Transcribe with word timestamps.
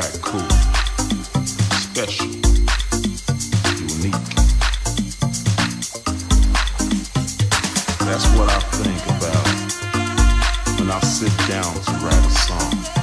track 0.00 0.20
cool, 0.22 0.48
special, 1.72 2.26
unique. 3.80 4.14
That's 8.06 8.26
what 8.36 8.48
I 8.48 8.60
think 8.78 9.02
about 9.16 9.46
when 10.78 10.90
I 10.92 11.00
sit 11.00 11.36
down 11.48 11.74
to 11.74 11.92
write 12.04 12.26
a 12.26 12.30
song. 12.30 12.97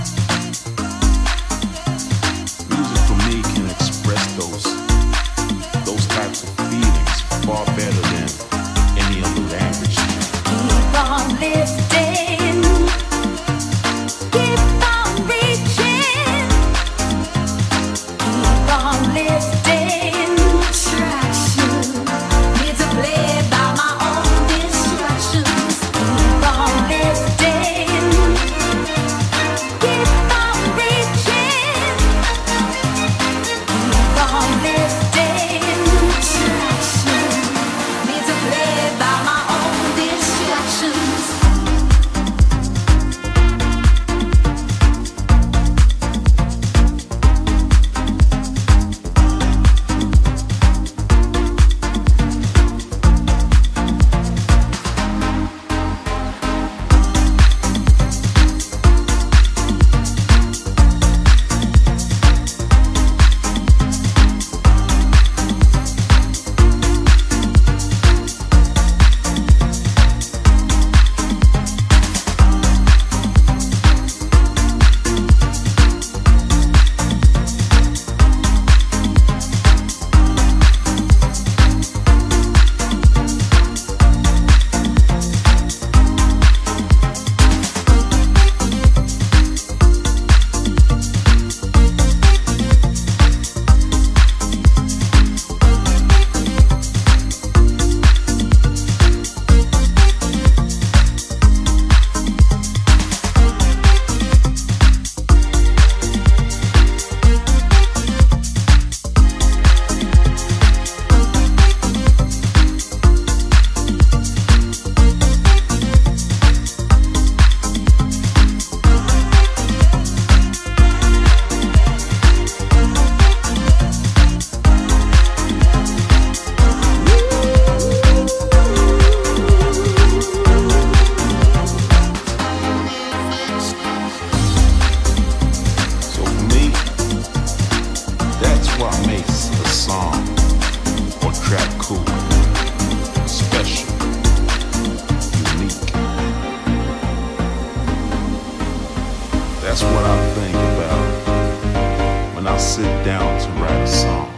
sit 152.76 153.06
down 153.06 153.40
to 153.40 153.48
write 153.52 153.84
a 153.84 153.88
song. 153.88 154.30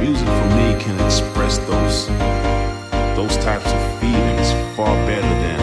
Music 0.00 0.26
for 0.26 0.48
me 0.58 0.74
can 0.82 0.98
express 1.06 1.58
those 1.58 2.08
those 3.14 3.36
types 3.44 3.70
of 3.70 4.00
feelings 4.00 4.50
far 4.74 4.92
better 5.06 5.34
than 5.44 5.55